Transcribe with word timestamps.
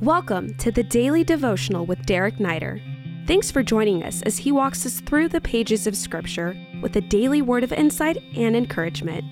Welcome 0.00 0.54
to 0.54 0.70
the 0.70 0.82
Daily 0.82 1.24
Devotional 1.24 1.84
with 1.84 2.06
Derek 2.06 2.36
Neider. 2.36 2.80
Thanks 3.26 3.50
for 3.50 3.62
joining 3.62 4.02
us 4.02 4.22
as 4.22 4.38
he 4.38 4.50
walks 4.50 4.86
us 4.86 5.00
through 5.00 5.28
the 5.28 5.42
pages 5.42 5.86
of 5.86 5.94
Scripture 5.94 6.56
with 6.80 6.96
a 6.96 7.02
daily 7.02 7.42
word 7.42 7.64
of 7.64 7.70
insight 7.70 8.16
and 8.34 8.56
encouragement. 8.56 9.22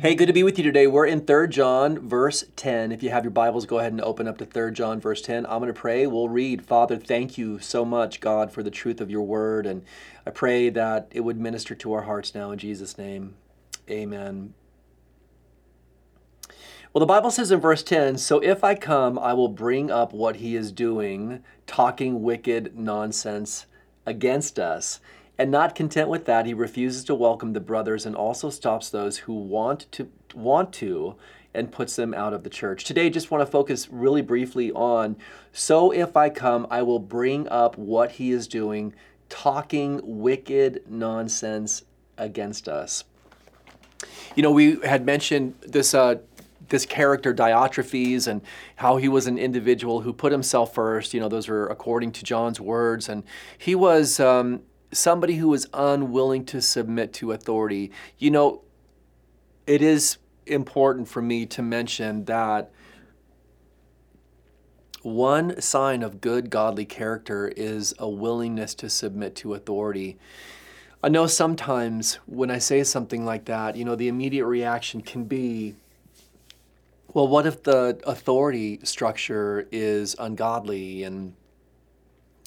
Hey, 0.00 0.14
good 0.14 0.24
to 0.24 0.32
be 0.32 0.42
with 0.42 0.56
you 0.56 0.64
today. 0.64 0.86
We're 0.86 1.04
in 1.04 1.26
3 1.26 1.48
John, 1.48 1.98
verse 1.98 2.46
10. 2.56 2.90
If 2.90 3.02
you 3.02 3.10
have 3.10 3.22
your 3.22 3.32
Bibles, 3.32 3.66
go 3.66 3.80
ahead 3.80 3.92
and 3.92 4.00
open 4.00 4.26
up 4.26 4.38
to 4.38 4.46
3 4.46 4.72
John, 4.72 4.98
verse 4.98 5.20
10. 5.20 5.44
I'm 5.44 5.60
going 5.60 5.66
to 5.66 5.78
pray. 5.78 6.06
We'll 6.06 6.30
read. 6.30 6.64
Father, 6.64 6.96
thank 6.96 7.36
you 7.36 7.58
so 7.58 7.84
much, 7.84 8.20
God, 8.20 8.50
for 8.50 8.62
the 8.62 8.70
truth 8.70 9.02
of 9.02 9.10
your 9.10 9.26
word. 9.26 9.66
And 9.66 9.84
I 10.24 10.30
pray 10.30 10.70
that 10.70 11.08
it 11.10 11.20
would 11.20 11.38
minister 11.38 11.74
to 11.74 11.92
our 11.92 12.02
hearts 12.04 12.34
now 12.34 12.50
in 12.50 12.58
Jesus' 12.58 12.96
name. 12.96 13.34
Amen. 13.90 14.54
Well, 16.92 17.00
the 17.00 17.06
Bible 17.06 17.30
says 17.30 17.50
in 17.50 17.60
verse 17.60 17.82
10 17.82 18.16
So 18.16 18.38
if 18.38 18.64
I 18.64 18.74
come, 18.74 19.18
I 19.18 19.34
will 19.34 19.48
bring 19.48 19.90
up 19.90 20.14
what 20.14 20.36
he 20.36 20.56
is 20.56 20.72
doing, 20.72 21.44
talking 21.66 22.22
wicked 22.22 22.78
nonsense 22.78 23.66
against 24.06 24.58
us. 24.58 25.00
And 25.36 25.50
not 25.50 25.74
content 25.74 26.08
with 26.08 26.24
that, 26.24 26.46
he 26.46 26.54
refuses 26.54 27.04
to 27.04 27.14
welcome 27.14 27.52
the 27.52 27.60
brothers 27.60 28.06
and 28.06 28.16
also 28.16 28.48
stops 28.48 28.88
those 28.88 29.18
who 29.18 29.34
want 29.34 29.90
to 29.92 30.10
want 30.34 30.72
to 30.74 31.14
and 31.52 31.70
puts 31.70 31.94
them 31.94 32.14
out 32.14 32.32
of 32.32 32.42
the 32.42 32.50
church. 32.50 32.84
Today 32.84 33.10
just 33.10 33.30
want 33.30 33.42
to 33.42 33.50
focus 33.50 33.88
really 33.90 34.22
briefly 34.22 34.72
on 34.72 35.16
so 35.52 35.90
if 35.90 36.16
I 36.16 36.30
come, 36.30 36.66
I 36.70 36.82
will 36.82 36.98
bring 36.98 37.48
up 37.48 37.76
what 37.76 38.12
he 38.12 38.30
is 38.30 38.48
doing, 38.48 38.94
talking 39.28 40.00
wicked 40.02 40.84
nonsense 40.88 41.84
against 42.16 42.66
us. 42.66 43.04
You 44.34 44.42
know, 44.42 44.52
we 44.52 44.76
had 44.84 45.04
mentioned 45.04 45.54
this 45.60 45.94
uh, 45.94 46.16
this 46.68 46.86
character 46.86 47.34
Diotrephes 47.34 48.26
and 48.26 48.42
how 48.76 48.96
he 48.96 49.08
was 49.08 49.26
an 49.26 49.38
individual 49.38 50.02
who 50.02 50.12
put 50.12 50.32
himself 50.32 50.74
first. 50.74 51.14
You 51.14 51.20
know, 51.20 51.28
those 51.28 51.48
are 51.48 51.66
according 51.66 52.12
to 52.12 52.24
John's 52.24 52.60
words, 52.60 53.08
and 53.08 53.24
he 53.56 53.74
was 53.74 54.20
um, 54.20 54.62
somebody 54.92 55.36
who 55.36 55.48
was 55.48 55.66
unwilling 55.72 56.44
to 56.46 56.60
submit 56.60 57.12
to 57.14 57.32
authority. 57.32 57.90
You 58.18 58.30
know, 58.30 58.62
it 59.66 59.82
is 59.82 60.18
important 60.46 61.08
for 61.08 61.20
me 61.20 61.46
to 61.46 61.62
mention 61.62 62.24
that 62.24 62.70
one 65.02 65.60
sign 65.60 66.02
of 66.02 66.20
good 66.20 66.50
godly 66.50 66.84
character 66.84 67.52
is 67.56 67.94
a 67.98 68.08
willingness 68.08 68.74
to 68.74 68.90
submit 68.90 69.36
to 69.36 69.54
authority. 69.54 70.18
I 71.02 71.08
know 71.08 71.26
sometimes 71.26 72.14
when 72.26 72.50
I 72.50 72.58
say 72.58 72.82
something 72.82 73.24
like 73.24 73.44
that, 73.44 73.76
you 73.76 73.84
know, 73.84 73.94
the 73.94 74.08
immediate 74.08 74.46
reaction 74.46 75.00
can 75.00 75.24
be, 75.24 75.76
well, 77.14 77.26
what 77.26 77.46
if 77.46 77.62
the 77.62 78.00
authority 78.06 78.80
structure 78.82 79.66
is 79.72 80.14
ungodly? 80.18 81.04
And 81.04 81.34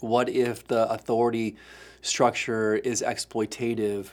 what 0.00 0.28
if 0.28 0.66
the 0.66 0.90
authority 0.90 1.56
structure 2.02 2.76
is 2.76 3.02
exploitative? 3.02 4.10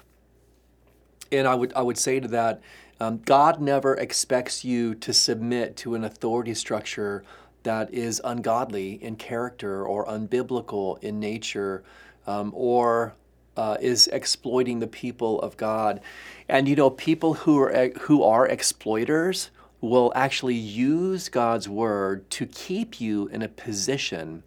And 1.31 1.47
I 1.47 1.55
would, 1.55 1.73
I 1.73 1.81
would 1.81 1.97
say 1.97 2.19
to 2.19 2.27
that, 2.29 2.61
um, 2.99 3.19
God 3.19 3.61
never 3.61 3.95
expects 3.95 4.63
you 4.63 4.95
to 4.95 5.13
submit 5.13 5.75
to 5.77 5.95
an 5.95 6.03
authority 6.03 6.53
structure 6.53 7.23
that 7.63 7.93
is 7.93 8.21
ungodly 8.23 8.93
in 9.03 9.15
character 9.15 9.85
or 9.85 10.05
unbiblical 10.07 11.01
in 11.03 11.19
nature 11.19 11.83
um, 12.25 12.51
or 12.55 13.13
uh, 13.57 13.77
is 13.79 14.07
exploiting 14.07 14.79
the 14.79 14.87
people 14.87 15.39
of 15.41 15.57
God. 15.57 16.01
And 16.49 16.67
you 16.67 16.75
know, 16.75 16.89
people 16.89 17.35
who 17.35 17.59
are, 17.59 17.89
who 18.01 18.23
are 18.23 18.47
exploiters, 18.47 19.51
will 19.81 20.13
actually 20.15 20.55
use 20.55 21.27
God's 21.27 21.67
word 21.67 22.29
to 22.31 22.45
keep 22.45 23.01
you 23.01 23.27
in 23.27 23.41
a 23.41 23.47
position 23.47 24.43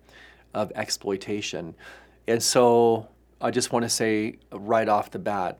of 0.54 0.72
exploitation. 0.76 1.74
And 2.26 2.42
so 2.42 3.08
I 3.40 3.50
just 3.50 3.72
want 3.72 3.82
to 3.82 3.88
say 3.88 4.36
right 4.52 4.88
off 4.88 5.10
the 5.10 5.18
bat, 5.18 5.58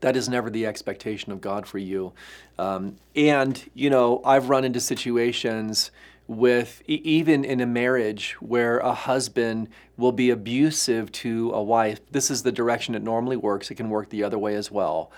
that 0.00 0.16
is 0.16 0.28
never 0.28 0.48
the 0.48 0.66
expectation 0.66 1.30
of 1.30 1.42
God 1.42 1.66
for 1.66 1.76
you. 1.76 2.14
Um, 2.58 2.96
and, 3.14 3.62
you 3.74 3.90
know, 3.90 4.22
I've 4.24 4.48
run 4.48 4.64
into 4.64 4.80
situations 4.80 5.90
with 6.26 6.82
even 6.86 7.44
in 7.44 7.60
a 7.60 7.66
marriage 7.66 8.36
where 8.40 8.78
a 8.78 8.94
husband 8.94 9.68
will 9.96 10.12
be 10.12 10.30
abusive 10.30 11.10
to 11.10 11.50
a 11.52 11.62
wife. 11.62 12.00
This 12.12 12.30
is 12.30 12.44
the 12.44 12.52
direction 12.52 12.94
it 12.94 13.02
normally 13.02 13.36
works. 13.36 13.70
It 13.70 13.74
can 13.74 13.90
work 13.90 14.08
the 14.08 14.24
other 14.24 14.38
way 14.38 14.54
as 14.54 14.70
well. 14.70 15.10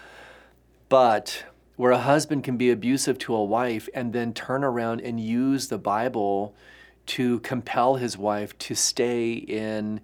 But 0.89 1.45
where 1.77 1.93
a 1.93 1.99
husband 1.99 2.45
can 2.45 2.57
be 2.57 2.71
abusive 2.71 3.19
to 3.19 3.35
a 3.35 3.45
wife 3.45 3.89
and 3.95 4.13
then 4.13 4.33
turn 4.33 4.63
around 4.63 5.01
and 5.01 5.21
use 5.21 5.69
the 5.69 5.79
Bible 5.79 6.55
to 7.07 7.41
compel 7.41 7.97
his 7.97 8.17
wife 8.17 8.57
to 8.59 8.75
stay 8.75 9.33
in 9.33 10.01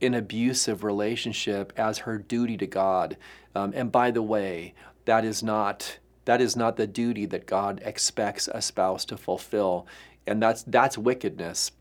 an 0.00 0.14
abusive 0.14 0.82
relationship 0.82 1.72
as 1.76 1.98
her 1.98 2.18
duty 2.18 2.56
to 2.56 2.66
God. 2.66 3.16
Um, 3.54 3.72
and 3.74 3.92
by 3.92 4.10
the 4.10 4.22
way, 4.22 4.74
that 5.04 5.24
is 5.24 5.42
not 5.42 5.98
that 6.24 6.40
is 6.40 6.54
not 6.54 6.76
the 6.76 6.86
duty 6.86 7.26
that 7.26 7.46
God 7.46 7.80
expects 7.84 8.48
a 8.48 8.62
spouse 8.62 9.04
to 9.06 9.16
fulfill, 9.16 9.86
and 10.26 10.42
that's 10.42 10.62
that's 10.62 10.96
wickedness. 10.96 11.72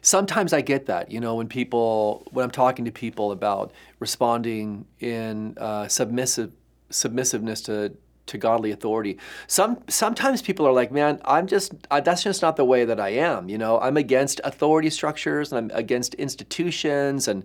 Sometimes 0.00 0.52
I 0.52 0.60
get 0.60 0.86
that, 0.86 1.10
you 1.10 1.20
know, 1.20 1.34
when 1.34 1.48
people 1.48 2.26
when 2.30 2.44
I'm 2.44 2.50
talking 2.50 2.84
to 2.84 2.92
people 2.92 3.32
about 3.32 3.72
responding 3.98 4.86
in 5.00 5.56
uh, 5.58 5.88
submissive 5.88 6.52
submissiveness 6.90 7.62
to 7.64 7.94
to 8.28 8.38
godly 8.38 8.70
authority. 8.70 9.18
Some 9.46 9.78
sometimes 9.88 10.40
people 10.40 10.66
are 10.66 10.72
like, 10.72 10.92
man, 10.92 11.20
I'm 11.24 11.46
just 11.46 11.72
uh, 11.90 12.00
that's 12.00 12.22
just 12.22 12.42
not 12.42 12.56
the 12.56 12.64
way 12.64 12.84
that 12.84 13.00
I 13.00 13.10
am. 13.10 13.48
You 13.48 13.58
know, 13.58 13.78
I'm 13.80 13.96
against 13.96 14.40
authority 14.44 14.90
structures 14.90 15.52
and 15.52 15.72
I'm 15.72 15.76
against 15.76 16.14
institutions 16.14 17.28
and 17.28 17.44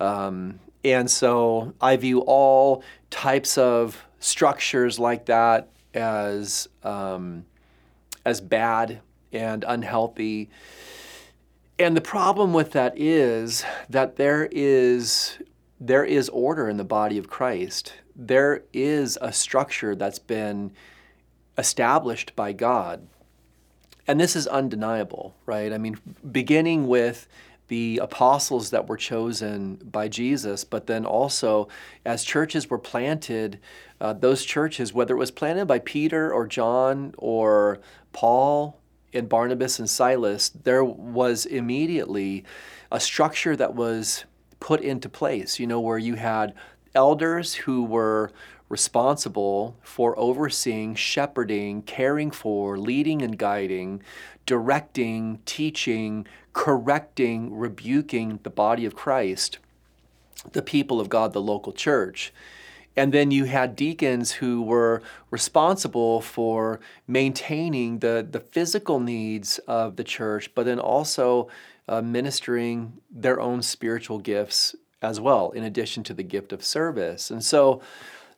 um, 0.00 0.60
and 0.84 1.10
so 1.10 1.74
I 1.80 1.96
view 1.96 2.20
all 2.20 2.84
types 3.10 3.58
of 3.58 4.04
structures 4.20 4.98
like 4.98 5.26
that 5.26 5.68
as 5.94 6.68
um, 6.82 7.44
as 8.24 8.40
bad 8.40 9.00
and 9.32 9.64
unhealthy. 9.66 10.48
And 11.78 11.96
the 11.96 12.00
problem 12.00 12.52
with 12.52 12.72
that 12.72 12.94
is 12.96 13.64
that 13.88 14.16
there 14.16 14.48
is 14.50 15.38
there 15.80 16.04
is 16.04 16.28
order 16.30 16.68
in 16.68 16.76
the 16.76 16.84
body 16.84 17.18
of 17.18 17.28
Christ 17.28 17.92
there 18.18 18.64
is 18.72 19.16
a 19.22 19.32
structure 19.32 19.94
that's 19.94 20.18
been 20.18 20.72
established 21.56 22.34
by 22.34 22.52
God. 22.52 23.06
And 24.08 24.18
this 24.18 24.34
is 24.34 24.46
undeniable, 24.48 25.36
right? 25.46 25.72
I 25.72 25.78
mean, 25.78 25.98
beginning 26.30 26.88
with 26.88 27.28
the 27.68 28.00
apostles 28.02 28.70
that 28.70 28.88
were 28.88 28.96
chosen 28.96 29.76
by 29.76 30.08
Jesus, 30.08 30.64
but 30.64 30.86
then 30.86 31.04
also 31.04 31.68
as 32.04 32.24
churches 32.24 32.68
were 32.68 32.78
planted, 32.78 33.60
uh, 34.00 34.14
those 34.14 34.44
churches, 34.44 34.92
whether 34.92 35.14
it 35.14 35.18
was 35.18 35.30
planted 35.30 35.66
by 35.66 35.78
Peter 35.78 36.32
or 36.32 36.46
John 36.46 37.14
or 37.18 37.78
Paul 38.12 38.80
and 39.12 39.28
Barnabas 39.28 39.78
and 39.78 39.88
Silas, 39.88 40.48
there 40.48 40.82
was 40.82 41.44
immediately 41.44 42.44
a 42.90 42.98
structure 42.98 43.54
that 43.54 43.74
was 43.74 44.24
put 44.60 44.80
into 44.80 45.08
place, 45.08 45.58
you 45.58 45.66
know, 45.66 45.80
where 45.80 45.98
you 45.98 46.14
had 46.14 46.54
elders 46.98 47.54
who 47.54 47.84
were 47.84 48.32
responsible 48.68 49.76
for 49.82 50.18
overseeing, 50.18 50.96
shepherding, 50.96 51.80
caring 51.82 52.32
for, 52.32 52.76
leading 52.76 53.22
and 53.22 53.38
guiding, 53.38 54.02
directing, 54.46 55.38
teaching, 55.46 56.26
correcting, 56.52 57.56
rebuking 57.56 58.40
the 58.42 58.50
body 58.50 58.84
of 58.84 58.96
Christ, 58.96 59.58
the 60.50 60.60
people 60.60 61.00
of 61.00 61.08
God, 61.08 61.32
the 61.32 61.40
local 61.40 61.72
church. 61.72 62.32
And 62.96 63.14
then 63.14 63.30
you 63.30 63.44
had 63.44 63.76
deacons 63.76 64.32
who 64.32 64.62
were 64.62 65.00
responsible 65.30 66.20
for 66.20 66.80
maintaining 67.06 68.00
the, 68.00 68.26
the 68.28 68.40
physical 68.40 68.98
needs 68.98 69.60
of 69.68 69.94
the 69.94 70.02
church, 70.02 70.52
but 70.52 70.64
then 70.66 70.80
also 70.80 71.46
uh, 71.88 72.02
ministering 72.02 72.94
their 73.08 73.40
own 73.40 73.62
spiritual 73.62 74.18
gifts 74.18 74.74
as 75.02 75.20
well, 75.20 75.50
in 75.50 75.64
addition 75.64 76.02
to 76.04 76.14
the 76.14 76.22
gift 76.22 76.52
of 76.52 76.64
service. 76.64 77.30
And 77.30 77.42
so, 77.42 77.80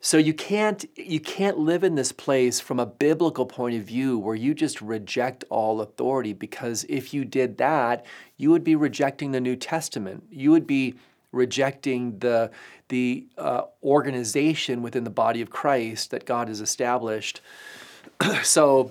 so 0.01 0.17
you 0.17 0.33
can't 0.33 0.85
you 0.97 1.21
can't 1.21 1.59
live 1.59 1.85
in 1.85 1.95
this 1.95 2.13
place 2.13 2.59
from 2.59 2.81
a 2.81 2.87
biblical 2.87 3.45
point 3.45 3.77
of 3.77 3.83
view 3.83 4.19
where 4.19 4.35
you 4.35 4.55
just 4.55 4.81
reject 4.81 5.45
all 5.51 5.81
authority 5.81 6.33
because 6.33 6.85
if 6.89 7.13
you 7.13 7.25
did 7.25 7.59
that, 7.59 8.07
you 8.37 8.51
would 8.51 8.65
be 8.65 8.77
rejecting 8.77 9.33
the 9.33 9.41
New 9.41 9.57
Testament. 9.57 10.25
You 10.31 10.51
would 10.53 10.67
be 10.67 10.95
rejecting 11.33 12.19
the 12.19 12.51
the 12.89 13.27
uh, 13.39 13.63
organization 13.83 14.83
within 14.83 15.05
the 15.05 15.11
body 15.11 15.43
of 15.43 15.51
Christ 15.51 16.11
that 16.11 16.25
God 16.25 16.49
has 16.49 16.61
established. 16.61 17.41
so 18.43 18.91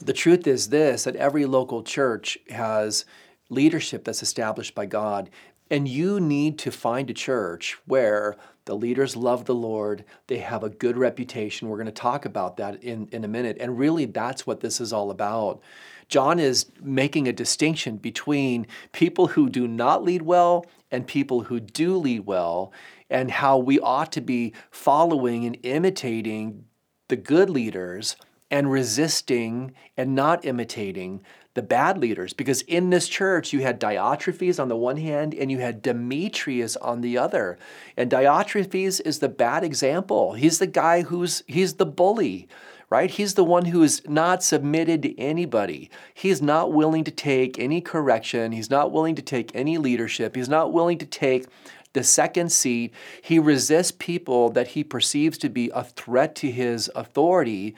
the 0.00 0.12
truth 0.12 0.46
is 0.46 0.68
this 0.68 1.04
that 1.04 1.16
every 1.16 1.46
local 1.46 1.82
church 1.82 2.38
has 2.50 3.04
leadership 3.50 4.04
that's 4.04 4.22
established 4.22 4.74
by 4.74 4.84
God 4.84 5.30
and 5.70 5.88
you 5.88 6.20
need 6.20 6.58
to 6.60 6.70
find 6.70 7.10
a 7.10 7.14
church 7.14 7.78
where 7.86 8.36
the 8.64 8.76
leaders 8.76 9.16
love 9.16 9.44
the 9.46 9.54
Lord, 9.54 10.04
they 10.26 10.38
have 10.38 10.62
a 10.62 10.68
good 10.68 10.96
reputation. 10.96 11.68
We're 11.68 11.76
going 11.76 11.86
to 11.86 11.92
talk 11.92 12.24
about 12.24 12.58
that 12.58 12.82
in, 12.82 13.08
in 13.12 13.24
a 13.24 13.28
minute. 13.28 13.56
And 13.60 13.78
really, 13.78 14.04
that's 14.04 14.46
what 14.46 14.60
this 14.60 14.80
is 14.80 14.92
all 14.92 15.10
about 15.10 15.62
John 16.08 16.38
is 16.38 16.66
making 16.80 17.28
a 17.28 17.32
distinction 17.32 17.98
between 17.98 18.66
people 18.92 19.28
who 19.28 19.48
do 19.48 19.68
not 19.68 20.02
lead 20.02 20.22
well 20.22 20.64
and 20.90 21.06
people 21.06 21.42
who 21.42 21.60
do 21.60 21.96
lead 21.96 22.24
well, 22.24 22.72
and 23.10 23.30
how 23.30 23.58
we 23.58 23.78
ought 23.78 24.10
to 24.12 24.22
be 24.22 24.54
following 24.70 25.44
and 25.44 25.58
imitating 25.62 26.64
the 27.08 27.16
good 27.16 27.50
leaders 27.50 28.16
and 28.50 28.72
resisting 28.72 29.74
and 29.98 30.14
not 30.14 30.46
imitating 30.46 31.22
the 31.58 31.62
bad 31.62 31.98
leaders. 31.98 32.32
Because 32.32 32.62
in 32.62 32.90
this 32.90 33.08
church, 33.08 33.52
you 33.52 33.62
had 33.62 33.80
Diotrephes 33.80 34.60
on 34.60 34.68
the 34.68 34.76
one 34.76 34.96
hand 34.96 35.34
and 35.34 35.50
you 35.50 35.58
had 35.58 35.82
Demetrius 35.82 36.76
on 36.76 37.00
the 37.00 37.18
other. 37.18 37.58
And 37.96 38.08
Diotrephes 38.08 39.00
is 39.04 39.18
the 39.18 39.28
bad 39.28 39.64
example. 39.64 40.34
He's 40.34 40.60
the 40.60 40.68
guy 40.68 41.02
who's, 41.02 41.42
he's 41.48 41.74
the 41.74 41.86
bully 41.86 42.46
right? 42.90 43.10
He's 43.10 43.34
the 43.34 43.44
one 43.44 43.66
who 43.66 43.82
is 43.82 44.00
not 44.08 44.42
submitted 44.42 45.02
to 45.02 45.18
anybody. 45.20 45.90
He's 46.14 46.40
not 46.40 46.72
willing 46.72 47.04
to 47.04 47.10
take 47.10 47.58
any 47.58 47.82
correction. 47.82 48.52
He's 48.52 48.70
not 48.70 48.92
willing 48.92 49.14
to 49.16 49.20
take 49.20 49.54
any 49.54 49.76
leadership. 49.76 50.34
He's 50.34 50.48
not 50.48 50.72
willing 50.72 50.96
to 50.96 51.04
take 51.04 51.44
the 51.92 52.02
second 52.02 52.50
seat. 52.50 52.94
He 53.20 53.38
resists 53.38 53.92
people 53.92 54.48
that 54.52 54.68
he 54.68 54.84
perceives 54.84 55.36
to 55.36 55.50
be 55.50 55.70
a 55.74 55.84
threat 55.84 56.34
to 56.36 56.50
his 56.50 56.90
authority. 56.94 57.74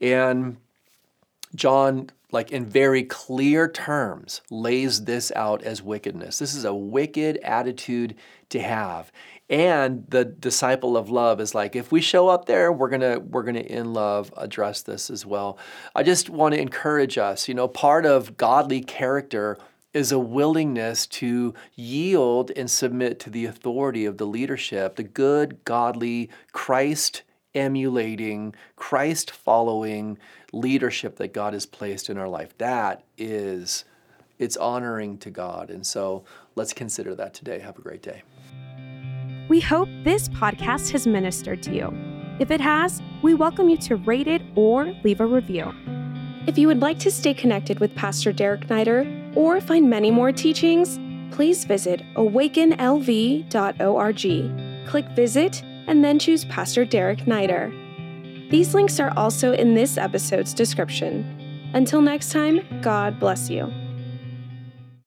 And 0.00 0.56
John, 1.54 2.10
like 2.30 2.52
in 2.52 2.66
very 2.66 3.02
clear 3.02 3.68
terms, 3.68 4.42
lays 4.50 5.04
this 5.04 5.32
out 5.34 5.62
as 5.62 5.82
wickedness. 5.82 6.38
This 6.38 6.54
is 6.54 6.64
a 6.64 6.74
wicked 6.74 7.38
attitude 7.38 8.14
to 8.50 8.60
have. 8.60 9.10
And 9.50 10.04
the 10.08 10.26
disciple 10.26 10.96
of 10.96 11.08
love 11.08 11.40
is 11.40 11.54
like, 11.54 11.74
if 11.74 11.90
we 11.90 12.02
show 12.02 12.28
up 12.28 12.44
there, 12.44 12.70
we're 12.70 12.90
gonna 12.90 13.18
we're 13.18 13.44
gonna 13.44 13.60
in 13.60 13.94
love 13.94 14.32
address 14.36 14.82
this 14.82 15.08
as 15.08 15.24
well. 15.24 15.58
I 15.94 16.02
just 16.02 16.28
want 16.28 16.54
to 16.54 16.60
encourage 16.60 17.16
us. 17.16 17.48
You 17.48 17.54
know, 17.54 17.68
part 17.68 18.04
of 18.04 18.36
godly 18.36 18.82
character 18.82 19.56
is 19.94 20.12
a 20.12 20.18
willingness 20.18 21.06
to 21.06 21.54
yield 21.74 22.50
and 22.56 22.70
submit 22.70 23.18
to 23.20 23.30
the 23.30 23.46
authority 23.46 24.04
of 24.04 24.18
the 24.18 24.26
leadership, 24.26 24.96
the 24.96 25.02
good, 25.02 25.64
godly, 25.64 26.28
Christ 26.52 27.22
emulating, 27.54 28.54
Christ 28.76 29.30
following 29.30 30.18
leadership 30.52 31.16
that 31.16 31.32
God 31.32 31.52
has 31.52 31.66
placed 31.66 32.10
in 32.10 32.18
our 32.18 32.28
life. 32.28 32.56
That 32.58 33.04
is, 33.16 33.84
it's 34.38 34.56
honoring 34.56 35.18
to 35.18 35.30
God. 35.30 35.70
And 35.70 35.86
so 35.86 36.24
let's 36.54 36.72
consider 36.72 37.14
that 37.14 37.34
today. 37.34 37.58
Have 37.58 37.78
a 37.78 37.82
great 37.82 38.02
day. 38.02 38.22
We 39.48 39.60
hope 39.60 39.88
this 40.04 40.28
podcast 40.28 40.90
has 40.90 41.06
ministered 41.06 41.62
to 41.64 41.74
you. 41.74 41.92
If 42.38 42.50
it 42.50 42.60
has, 42.60 43.02
we 43.22 43.34
welcome 43.34 43.68
you 43.68 43.76
to 43.78 43.96
rate 43.96 44.28
it 44.28 44.42
or 44.54 44.94
leave 45.02 45.20
a 45.20 45.26
review. 45.26 45.72
If 46.46 46.56
you 46.56 46.66
would 46.66 46.80
like 46.80 46.98
to 47.00 47.10
stay 47.10 47.34
connected 47.34 47.80
with 47.80 47.94
Pastor 47.94 48.32
Derek 48.32 48.68
Neider 48.68 49.36
or 49.36 49.60
find 49.60 49.90
many 49.90 50.10
more 50.10 50.32
teachings, 50.32 50.98
please 51.34 51.64
visit 51.64 52.02
awakenlv.org. 52.14 54.88
Click 54.88 55.06
Visit 55.10 55.62
and 55.88 56.04
then 56.04 56.18
choose 56.18 56.44
Pastor 56.44 56.84
Derek 56.84 57.20
Neider. 57.20 57.72
These 58.50 58.74
links 58.74 59.00
are 59.00 59.12
also 59.16 59.52
in 59.52 59.74
this 59.74 59.98
episode's 59.98 60.54
description. 60.54 61.70
Until 61.74 62.00
next 62.00 62.30
time, 62.30 62.60
God 62.80 63.18
bless 63.18 63.50
you. 63.50 63.72